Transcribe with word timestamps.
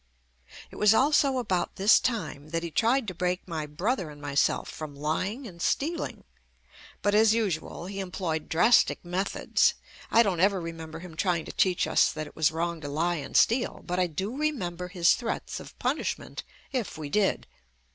It 0.71 0.77
was 0.77 0.95
also 0.95 1.37
about 1.37 1.75
this 1.75 1.99
time 1.99 2.49
that 2.49 2.63
he 2.63 2.71
tried 2.71 3.07
to 3.07 3.13
break 3.13 3.47
my 3.47 3.67
brother 3.67 4.09
and 4.09 4.19
myself 4.19 4.67
from 4.67 4.95
ly 4.95 5.27
ing 5.27 5.45
and 5.47 5.61
stealing, 5.61 6.23
but, 7.03 7.13
as 7.13 7.35
usual, 7.35 7.85
he 7.85 7.99
employed 7.99 8.49
drastic 8.49 9.05
methods. 9.05 9.75
I 10.09 10.23
don't 10.23 10.39
ever 10.39 10.59
remember 10.59 10.97
him 11.01 11.15
trying 11.15 11.45
to 11.45 11.51
teach 11.51 11.85
us 11.85 12.11
that 12.13 12.25
it 12.25 12.35
was 12.35 12.51
wrong 12.51 12.81
to 12.81 12.87
lie 12.89 13.17
and 13.17 13.37
steal, 13.37 13.83
but 13.85 13.99
I 13.99 14.07
do 14.07 14.35
remember 14.35 14.87
his 14.87 15.13
threats 15.13 15.59
of 15.59 15.77
punish 15.77 16.17
ment 16.17 16.41
if 16.71 16.97
we 16.97 17.07
did. 17.07 17.45